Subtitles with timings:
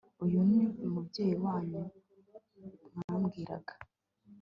[0.23, 1.81] uyu ni umubyeyi wanyu
[2.95, 3.73] mwambwiraga